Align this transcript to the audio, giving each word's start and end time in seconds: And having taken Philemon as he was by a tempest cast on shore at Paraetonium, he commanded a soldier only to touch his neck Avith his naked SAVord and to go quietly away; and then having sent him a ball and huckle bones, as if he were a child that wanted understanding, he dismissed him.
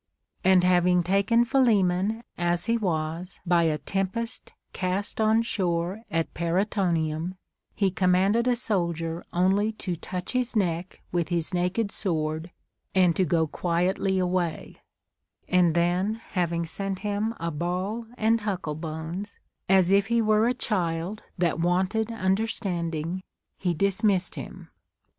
And 0.43 0.63
having 0.63 1.03
taken 1.03 1.45
Philemon 1.45 2.23
as 2.35 2.65
he 2.65 2.75
was 2.75 3.39
by 3.45 3.65
a 3.65 3.77
tempest 3.77 4.51
cast 4.73 5.21
on 5.21 5.43
shore 5.43 6.01
at 6.09 6.33
Paraetonium, 6.33 7.35
he 7.75 7.91
commanded 7.91 8.47
a 8.47 8.55
soldier 8.55 9.23
only 9.31 9.71
to 9.73 9.95
touch 9.95 10.31
his 10.31 10.55
neck 10.55 11.03
Avith 11.13 11.29
his 11.29 11.53
naked 11.53 11.89
SAVord 11.89 12.49
and 12.95 13.15
to 13.15 13.23
go 13.23 13.45
quietly 13.45 14.17
away; 14.17 14.77
and 15.47 15.75
then 15.75 16.15
having 16.15 16.65
sent 16.65 16.97
him 17.05 17.35
a 17.39 17.51
ball 17.51 18.07
and 18.17 18.41
huckle 18.41 18.73
bones, 18.73 19.37
as 19.69 19.91
if 19.91 20.07
he 20.07 20.19
were 20.19 20.47
a 20.47 20.55
child 20.55 21.21
that 21.37 21.59
wanted 21.59 22.09
understanding, 22.11 23.21
he 23.55 23.75
dismissed 23.75 24.33
him. 24.33 24.69